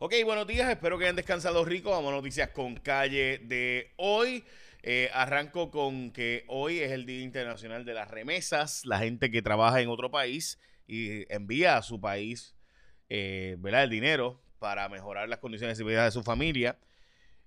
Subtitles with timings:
[0.00, 1.90] Ok, buenos días, espero que hayan descansado rico.
[1.90, 4.44] Vamos a noticias con calle de hoy.
[4.84, 9.42] Eh, arranco con que hoy es el Día Internacional de las Remesas, la gente que
[9.42, 12.54] trabaja en otro país y envía a su país
[13.08, 16.78] eh, el dinero para mejorar las condiciones de seguridad de su familia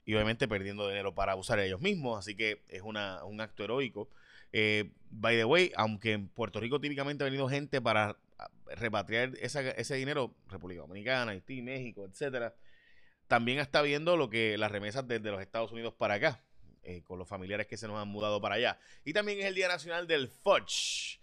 [0.04, 4.10] y obviamente perdiendo dinero para usar ellos mismos, así que es una, un acto heroico.
[4.52, 8.18] Eh, by the way, aunque en Puerto Rico típicamente ha venido gente para
[8.76, 12.56] repatriar ese dinero, República Dominicana, Haití, México, etcétera,
[13.28, 16.44] también está viendo lo que las remesas desde los Estados Unidos para acá,
[16.84, 18.80] eh, con los familiares que se nos han mudado para allá.
[19.06, 21.20] Y también es el Día Nacional del Fudge.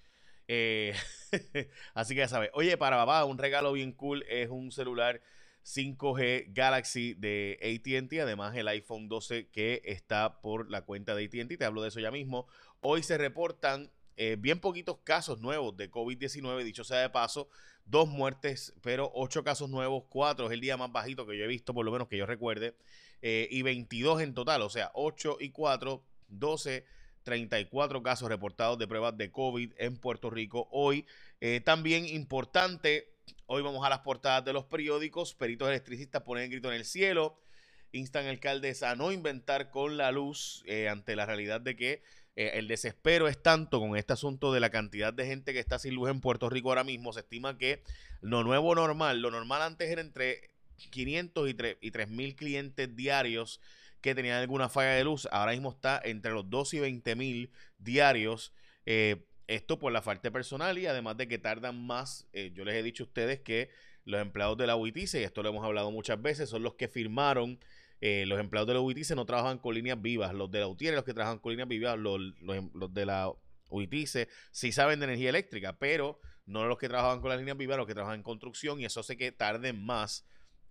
[0.47, 0.95] Eh,
[1.95, 5.21] así que ya sabes, oye, para papá, un regalo bien cool es un celular
[5.65, 11.59] 5G Galaxy de ATT, además el iPhone 12 que está por la cuenta de ATT,
[11.59, 12.47] te hablo de eso ya mismo.
[12.81, 13.91] Hoy se reportan
[14.21, 17.49] eh, bien poquitos casos nuevos de COVID-19, dicho sea de paso,
[17.85, 21.47] dos muertes, pero ocho casos nuevos, cuatro es el día más bajito que yo he
[21.47, 22.75] visto, por lo menos que yo recuerde,
[23.23, 26.85] eh, y 22 en total, o sea, 8 y 4, 12.
[27.25, 31.05] 34 casos reportados de pruebas de COVID en Puerto Rico hoy.
[31.43, 33.13] Eh, también importante,
[33.45, 35.35] hoy vamos a las portadas de los periódicos.
[35.35, 37.39] Peritos electricistas ponen el grito en el cielo.
[37.93, 42.03] Instan alcaldes a no inventar con la luz ante la realidad de que
[42.39, 45.81] eh, el desespero es tanto con este asunto de la cantidad de gente que está
[45.81, 47.13] sin luz en Puerto Rico ahora mismo.
[47.13, 47.83] Se estima que
[48.21, 50.51] lo nuevo normal, lo normal antes era entre
[50.91, 51.51] 500
[51.81, 53.61] y 3 mil clientes diarios
[54.01, 55.27] que tenían alguna falla de luz.
[55.33, 58.53] Ahora mismo está entre los 2 y 20 mil diarios.
[58.87, 59.17] Eh,
[59.49, 62.29] esto por la falta de personal y además de que tardan más.
[62.33, 63.69] Eh, yo les he dicho a ustedes que
[64.05, 66.87] los empleados de la UITIC, y esto lo hemos hablado muchas veces, son los que
[66.87, 67.59] firmaron
[68.01, 70.33] eh, los empleados de la UITICE no trabajan con líneas vivas.
[70.33, 73.33] Los de la UTIER, los que trabajan con líneas vivas, los, em, de la
[73.71, 77.77] UITICE sí saben de energía eléctrica, pero no los que trabajan con las líneas vivas,
[77.77, 80.27] los que trabajan en construcción, y eso hace que tarden más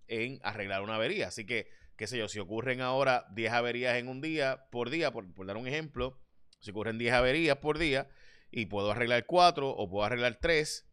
[0.08, 1.28] en arreglar una avería.
[1.28, 5.12] Así que, qué sé yo, si ocurren ahora 10 averías en un día, por día,
[5.12, 6.18] por, dar un ejemplo,
[6.60, 8.08] si ocurren 10 averías por día
[8.50, 10.88] y puedo arreglar 4 o puedo arreglar 3,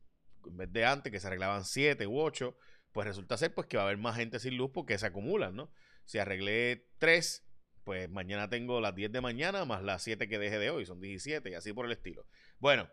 [0.48, 2.56] en vez de antes que se arreglaban 7 u 8,
[2.92, 5.56] pues resulta ser pues que va a haber más gente sin luz porque se acumulan,
[5.56, 5.72] ¿no?
[6.06, 7.44] Si arreglé 3,
[7.84, 11.00] pues mañana tengo las 10 de mañana más las 7 que dejé de hoy, son
[11.00, 12.26] 17 y así por el estilo.
[12.60, 12.90] Bueno,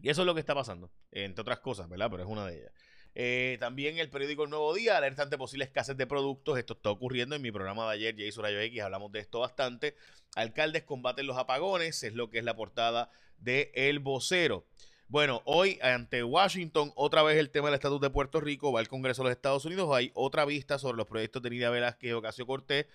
[0.00, 2.10] y eso es lo que está pasando, entre otras cosas, ¿verdad?
[2.10, 2.72] Pero es una de ellas.
[3.16, 6.58] Eh, también el periódico El Nuevo Día alerta ante posibles escasez de productos.
[6.58, 9.94] Esto está ocurriendo en mi programa de ayer, Jay Rayo X, hablamos de esto bastante.
[10.34, 14.66] Alcaldes combaten los apagones, es lo que es la portada de El Vocero.
[15.08, 18.88] Bueno, hoy ante Washington, otra vez el tema del estatus de Puerto Rico, va al
[18.88, 22.12] Congreso de los Estados Unidos, hay otra vista sobre los proyectos de Nidia Velázquez y
[22.12, 22.86] Ocasio Cortés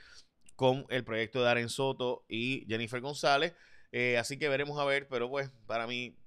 [0.56, 3.54] con el proyecto de Aren Soto y Jennifer González.
[3.92, 6.18] Eh, así que veremos a ver, pero pues para mí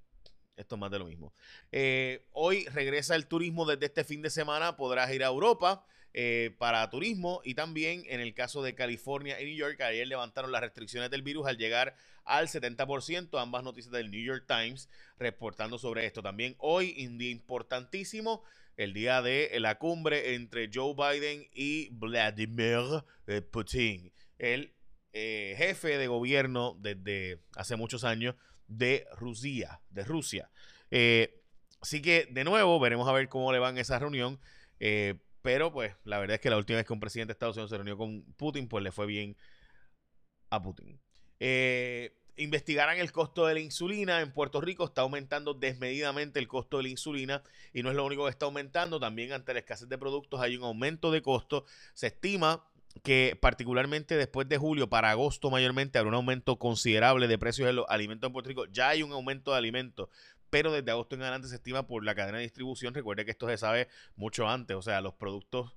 [0.56, 1.34] esto es más de lo mismo.
[1.72, 5.84] Eh, hoy regresa el turismo desde este fin de semana, podrás ir a Europa.
[6.14, 10.52] Eh, para turismo y también en el caso de California y New York, ayer levantaron
[10.52, 11.96] las restricciones del virus al llegar
[12.26, 16.22] al 70%, ambas noticias del New York Times reportando sobre esto.
[16.22, 18.42] También hoy, un día importantísimo,
[18.76, 24.74] el día de la cumbre entre Joe Biden y Vladimir eh, Putin, el
[25.14, 28.34] eh, jefe de gobierno desde hace muchos años
[28.66, 29.80] de Rusia.
[29.88, 30.50] De Rusia.
[31.80, 34.38] así que, de nuevo, veremos a ver cómo le van esa reunión.
[35.42, 37.70] Pero pues la verdad es que la última vez que un presidente de Estados Unidos
[37.70, 39.36] se reunió con Putin, pues le fue bien
[40.50, 41.00] a Putin.
[41.40, 44.20] Eh, investigarán el costo de la insulina.
[44.20, 47.42] En Puerto Rico está aumentando desmedidamente el costo de la insulina
[47.72, 49.00] y no es lo único que está aumentando.
[49.00, 51.64] También ante la escasez de productos hay un aumento de costo.
[51.94, 52.64] Se estima
[53.02, 57.72] que particularmente después de julio, para agosto mayormente, habrá un aumento considerable de precios de
[57.72, 58.66] los alimentos en Puerto Rico.
[58.66, 60.08] Ya hay un aumento de alimentos
[60.52, 62.92] pero desde agosto en adelante se estima por la cadena de distribución.
[62.92, 65.74] Recuerde que esto se sabe mucho antes, o sea, los productos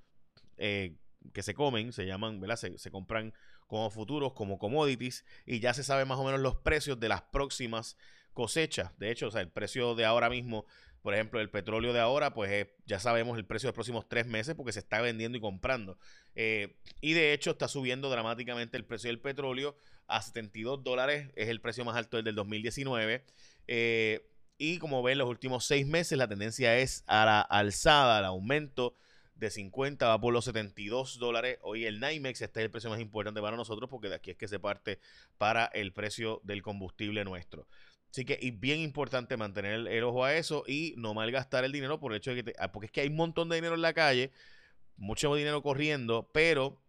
[0.58, 0.98] eh,
[1.32, 2.58] que se comen se llaman, ¿verdad?
[2.58, 3.34] Se, compran
[3.68, 7.22] como futuros, como commodities, y ya se sabe más o menos los precios de las
[7.22, 7.96] próximas
[8.34, 8.92] cosechas.
[9.00, 10.66] De hecho, o sea, el precio de ahora mismo,
[11.02, 14.28] por ejemplo, el petróleo de ahora, pues ya sabemos el precio de los próximos tres
[14.28, 15.98] meses porque se está vendiendo y comprando.
[16.36, 19.78] Eh, y de hecho está subiendo dramáticamente el precio del petróleo
[20.08, 23.24] a 72 dólares, es el precio más alto del 2019.
[23.68, 28.26] Eh, y como ven, los últimos seis meses la tendencia es a la alzada, al
[28.26, 28.96] aumento
[29.36, 31.60] de 50 va por los 72 dólares.
[31.62, 34.38] Hoy el NYMEX este es el precio más importante para nosotros porque de aquí es
[34.38, 35.00] que se parte
[35.38, 37.68] para el precio del combustible nuestro.
[38.10, 42.00] Así que es bien importante mantener el, ojo a eso y no malgastar el dinero
[42.00, 43.82] por el hecho de que, ah, porque es que hay un montón de dinero en
[43.82, 44.32] la calle,
[44.96, 46.82] mucho dinero corriendo, pero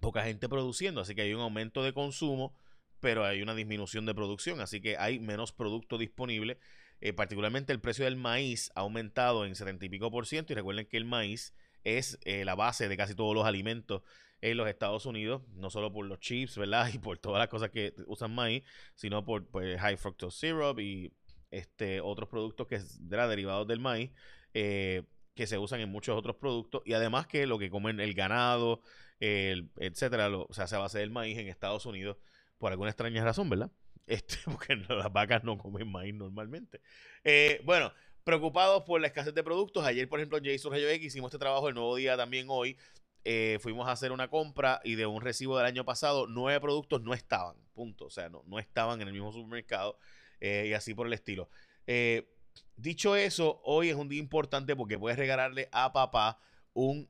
[0.00, 1.00] poca gente produciendo.
[1.00, 2.54] Así que hay un aumento de consumo
[3.00, 6.58] pero hay una disminución de producción, así que hay menos producto disponible.
[7.00, 10.52] Eh, particularmente el precio del maíz ha aumentado en 70 y pico por ciento.
[10.52, 11.54] Y recuerden que el maíz
[11.84, 14.02] es eh, la base de casi todos los alimentos
[14.40, 16.88] en los Estados Unidos, no solo por los chips, ¿verdad?
[16.94, 18.64] Y por todas las cosas que usan maíz,
[18.94, 21.12] sino por pues, high fructose syrup y
[21.50, 24.10] este, otros productos que derivados del maíz,
[24.54, 25.04] eh,
[25.34, 26.82] que se usan en muchos otros productos.
[26.84, 28.80] Y además que lo que comen el ganado,
[29.20, 32.16] el, etcétera, o sea, se base del maíz en Estados Unidos,
[32.58, 33.70] por alguna extraña razón, ¿verdad?
[34.06, 36.80] Este, porque las vacas no comen maíz normalmente.
[37.24, 37.92] Eh, bueno,
[38.22, 39.84] preocupados por la escasez de productos.
[39.84, 42.76] Ayer, por ejemplo, Jason Rayo X hicimos este trabajo el nuevo día también hoy.
[43.24, 47.02] Eh, fuimos a hacer una compra y de un recibo del año pasado, nueve productos
[47.02, 48.04] no estaban, punto.
[48.04, 49.98] O sea, no, no estaban en el mismo supermercado
[50.40, 51.48] eh, y así por el estilo.
[52.76, 56.38] dicho eso, hoy es un día importante porque puedes regalarle a papá
[56.74, 57.08] un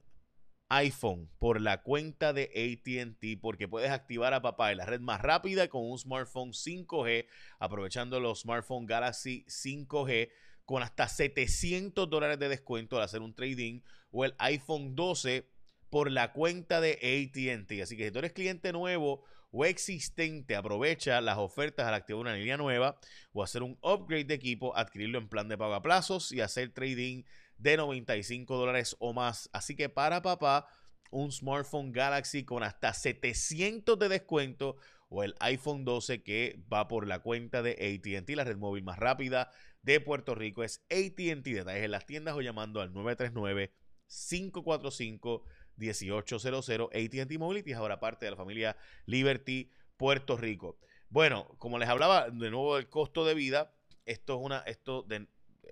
[0.69, 5.21] iPhone por la cuenta de ATT porque puedes activar a papá en la red más
[5.21, 7.27] rápida con un smartphone 5G
[7.59, 10.31] aprovechando los smartphone Galaxy 5G
[10.65, 13.81] con hasta 700 dólares de descuento al hacer un trading
[14.11, 15.49] o el iPhone 12
[15.91, 17.83] por la cuenta de ATT.
[17.83, 22.35] Así que si tú eres cliente nuevo o existente, aprovecha las ofertas al activar una
[22.35, 22.99] línea nueva
[23.33, 26.73] o hacer un upgrade de equipo, adquirirlo en plan de pago a plazos y hacer
[26.73, 27.23] trading
[27.59, 29.49] de 95 dólares o más.
[29.53, 30.69] Así que para papá,
[31.11, 34.77] un smartphone Galaxy con hasta 700 de descuento
[35.09, 38.99] o el iPhone 12 que va por la cuenta de ATT, la red móvil más
[38.99, 39.51] rápida
[39.83, 40.65] de Puerto Rico.
[40.65, 41.45] Es ATT.
[41.45, 43.73] Detalles en las tiendas o llamando al 939
[44.09, 45.45] 545
[45.77, 50.79] 1800 ATT Mobility es ahora parte de la familia Liberty Puerto Rico.
[51.09, 53.75] Bueno, como les hablaba de nuevo del costo de vida,
[54.05, 55.27] esto es una, esto de,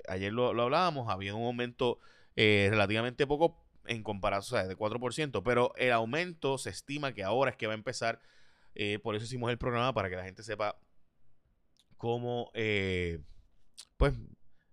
[0.08, 1.98] ayer lo, hablábamos, había un aumento
[2.36, 3.56] eh, relativamente poco
[3.86, 7.66] en comparación, o sea, de 4%, pero el aumento se estima que ahora es que
[7.66, 8.20] va a empezar,
[8.74, 10.78] eh, por eso hicimos el programa para que la gente sepa
[11.96, 13.20] cómo, eh,
[13.96, 14.14] pues,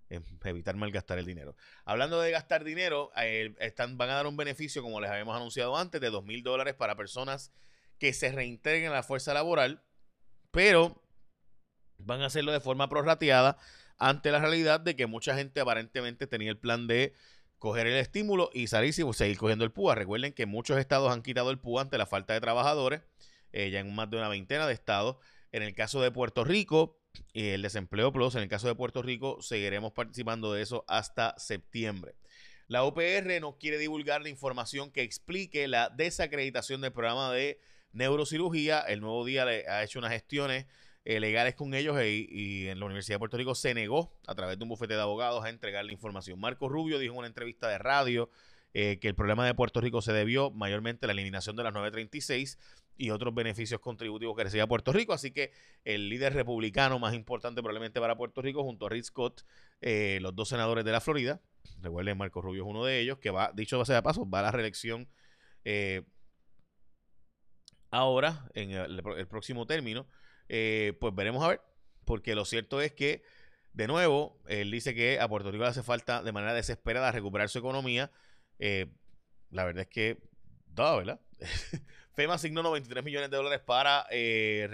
[0.09, 1.55] em, evitar malgastar el dinero.
[1.85, 3.11] Hablando de gastar dinero,
[3.59, 6.73] están, van a dar un beneficio, como les habíamos anunciado antes, de 2 mil dólares
[6.75, 7.51] para personas
[7.99, 9.83] que se reintegren a la fuerza laboral,
[10.51, 11.01] pero
[11.97, 13.57] van a hacerlo de forma prorrateada
[14.01, 17.13] ante la realidad de que mucha gente aparentemente tenía el plan de
[17.59, 19.93] coger el estímulo y salirse y seguir cogiendo el PUA.
[19.93, 23.01] Recuerden que muchos estados han quitado el PUA ante la falta de trabajadores,
[23.53, 25.17] eh, ya en más de una veintena de estados.
[25.51, 26.99] En el caso de Puerto Rico,
[27.31, 31.35] y el desempleo plus, en el caso de Puerto Rico, seguiremos participando de eso hasta
[31.37, 32.15] septiembre.
[32.67, 37.59] La UPR no quiere divulgar la información que explique la desacreditación del programa de
[37.91, 38.79] neurocirugía.
[38.79, 40.65] El nuevo día le ha hecho unas gestiones
[41.03, 44.59] eh, legales con ellos y, en la Universidad de Puerto Rico se negó a través
[44.59, 46.39] de un bufete de abogados a entregar la información.
[46.39, 48.29] Marco Rubio dijo en una entrevista de radio
[48.75, 51.73] eh, que el problema de Puerto Rico se debió mayormente a la eliminación de las
[51.73, 52.59] 936
[52.97, 55.11] y otros beneficios contributivos que recibía Puerto Rico.
[55.13, 55.51] Así que
[55.85, 59.43] el líder republicano más importante probablemente para Puerto Rico, junto a Rick Scott,
[59.81, 61.41] eh, los dos senadores de la Florida,
[61.79, 64.43] recuerden, Marco Rubio es uno de ellos, que va, dicho sea de paso, va a
[64.43, 65.09] la reelección
[67.89, 70.05] ahora, en el próximo término.
[70.49, 71.61] Eh, pues veremos a ver,
[72.05, 73.23] porque lo cierto es que,
[73.73, 77.49] de nuevo, él dice que a Puerto Rico le hace falta de manera desesperada recuperar
[77.49, 78.11] su economía.
[78.59, 78.87] Eh,
[79.49, 80.17] la verdad es que,
[80.67, 81.19] da, ¿verdad?
[82.13, 84.69] FEMA asignó 93 millones de dólares para eh,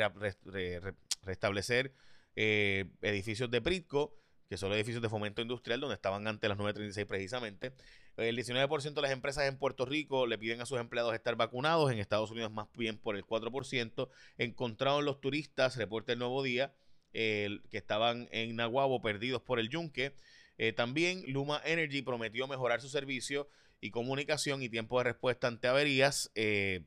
[1.24, 1.94] restablecer
[2.36, 4.16] edificios de Pritco,
[4.48, 7.74] que son edificios de fomento industrial, donde estaban antes las 936 precisamente.
[8.18, 11.92] El 19% de las empresas en Puerto Rico le piden a sus empleados estar vacunados,
[11.92, 14.10] en Estados Unidos más bien por el 4%.
[14.38, 16.74] Encontraron los turistas, reporta el nuevo día,
[17.14, 20.14] que estaban en Nahuabo perdidos por el yunque.
[20.58, 23.48] Eh, también Luma Energy prometió mejorar su servicio
[23.80, 26.32] y comunicación y tiempo de respuesta ante averías.
[26.36, 26.84] Eh,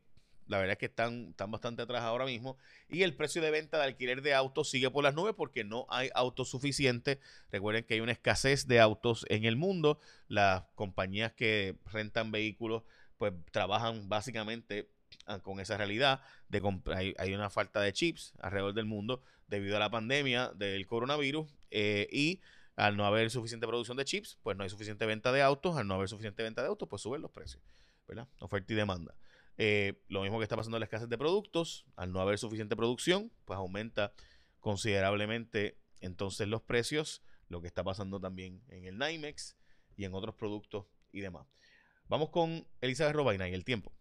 [0.51, 2.59] la verdad es que están, están bastante atrás ahora mismo.
[2.89, 5.87] Y el precio de venta de alquiler de autos sigue por las nubes porque no
[5.89, 7.19] hay autos suficientes.
[7.53, 10.01] Recuerden que hay una escasez de autos en el mundo.
[10.27, 12.83] Las compañías que rentan vehículos
[13.17, 14.89] pues trabajan básicamente
[15.27, 16.61] ah, con esa realidad de
[16.97, 21.47] hay, hay una falta de chips alrededor del mundo debido a la pandemia del coronavirus
[21.71, 22.41] eh, y
[22.75, 25.87] al no haber suficiente producción de chips, pues no hay suficiente venta de autos, al
[25.87, 27.63] no haber suficiente venta de autos, pues suben los precios,
[28.09, 28.27] ¿verdad?
[28.41, 29.15] Oferta y demanda.
[29.63, 32.77] Eh, lo mismo que está pasando en la escasez de productos, al no haber suficiente
[32.77, 34.15] producción, pues aumenta
[34.59, 39.59] considerablemente entonces los precios, lo que está pasando también en el NYMEX
[39.99, 41.47] y en otros productos y demás.
[42.09, 43.93] Vamos con Elizabeth Robaina y el tiempo.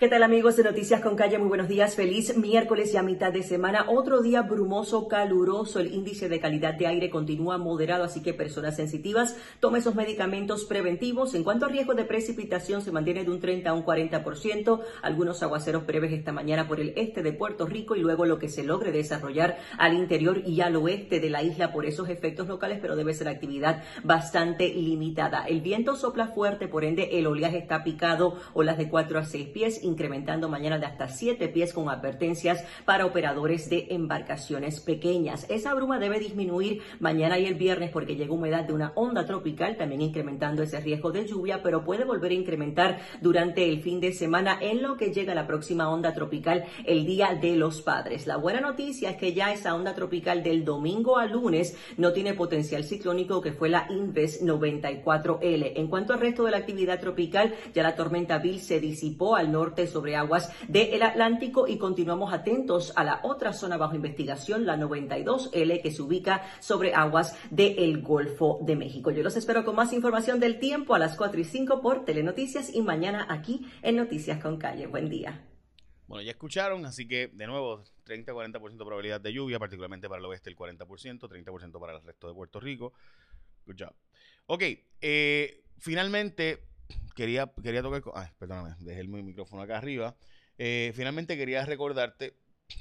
[0.00, 1.36] ¿Qué tal amigos de Noticias con Calle?
[1.36, 1.94] Muy buenos días.
[1.94, 3.84] Feliz miércoles y a mitad de semana.
[3.86, 5.78] Otro día brumoso, caluroso.
[5.78, 10.64] El índice de calidad de aire continúa moderado, así que personas sensitivas tomen esos medicamentos
[10.64, 11.34] preventivos.
[11.34, 14.80] En cuanto a riesgo de precipitación, se mantiene de un 30 a un 40%.
[15.02, 18.48] Algunos aguaceros breves esta mañana por el este de Puerto Rico y luego lo que
[18.48, 22.78] se logre desarrollar al interior y al oeste de la isla por esos efectos locales,
[22.80, 25.44] pero debe ser actividad bastante limitada.
[25.44, 29.48] El viento sopla fuerte, por ende el oleaje está picado, olas de 4 a 6
[29.48, 35.46] pies incrementando mañana de hasta 7 pies con advertencias para operadores de embarcaciones pequeñas.
[35.48, 39.76] Esa bruma debe disminuir mañana y el viernes porque llega humedad de una onda tropical,
[39.76, 44.12] también incrementando ese riesgo de lluvia, pero puede volver a incrementar durante el fin de
[44.12, 48.26] semana en lo que llega la próxima onda tropical el Día de los Padres.
[48.26, 52.34] La buena noticia es que ya esa onda tropical del domingo a lunes no tiene
[52.34, 55.72] potencial ciclónico que fue la Inves 94L.
[55.76, 59.52] En cuanto al resto de la actividad tropical, ya la tormenta Bill se disipó al
[59.52, 64.76] norte sobre aguas del Atlántico y continuamos atentos a la otra zona bajo investigación, la
[64.76, 69.10] 92L, que se ubica sobre aguas del Golfo de México.
[69.10, 72.74] Yo los espero con más información del tiempo a las 4 y 5 por Telenoticias
[72.74, 74.86] y mañana aquí en Noticias con Calle.
[74.86, 75.46] Buen día.
[76.10, 80.26] Bueno, ya escucharon, así que de nuevo, 30-40% de probabilidad de lluvia, particularmente para el
[80.26, 82.92] oeste el 40%, 30% para el resto de Puerto Rico.
[83.64, 83.94] Good job.
[84.46, 84.64] Ok,
[85.00, 86.69] eh, finalmente
[87.14, 88.02] quería, quería tocar.
[88.14, 90.16] Ay, perdóname, dejé el micrófono acá arriba.
[90.58, 92.36] Eh, finalmente quería recordarte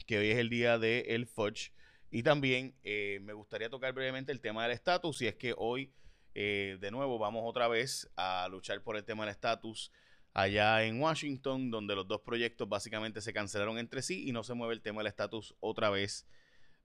[0.06, 1.72] que hoy es el día del el Fudge.
[2.12, 5.22] Y también eh, me gustaría tocar brevemente el tema del estatus.
[5.22, 5.94] Y es que hoy,
[6.36, 9.92] eh, de nuevo, vamos otra vez a luchar por el tema del estatus
[10.34, 14.54] allá en Washington, donde los dos proyectos básicamente se cancelaron entre sí y no se
[14.54, 16.28] mueve el tema del estatus otra vez.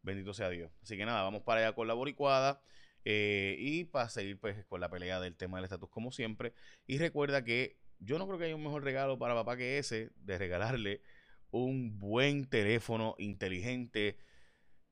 [0.02, 0.71] Bendito sea Dios.
[0.83, 2.61] Así que nada, vamos para allá con la boricuada.
[3.05, 6.55] Eh, y para seguir pues con la pelea del tema del estatus como siempre.
[6.87, 10.11] Y recuerda que yo no creo que haya un mejor regalo para papá que ese
[10.17, 11.03] de regalarle
[11.51, 14.19] un buen teléfono inteligente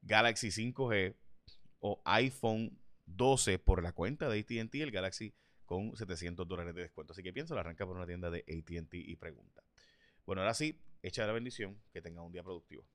[0.03, 1.17] Galaxy 5G
[1.81, 5.35] o iPhone 12 por la cuenta de ATT, el Galaxy
[5.67, 7.13] con 700 dólares de descuento.
[7.13, 9.65] Así que piensa, arranca por una tienda de ATT y pregunta.
[10.25, 12.87] Bueno, ahora sí, echa la bendición, que tenga un día productivo.